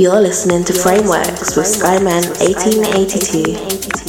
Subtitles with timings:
[0.00, 3.99] You're listening to Frameworks with Skyman 1882.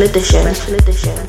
[0.00, 1.19] Framework Special Edition.